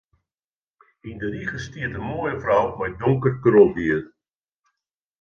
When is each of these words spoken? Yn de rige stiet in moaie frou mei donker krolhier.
Yn 1.07 1.17
de 1.21 1.27
rige 1.33 1.57
stiet 1.65 1.85
in 1.95 2.01
moaie 2.07 2.33
frou 2.41 2.65
mei 2.77 2.91
donker 3.01 3.33
krolhier. 3.43 4.01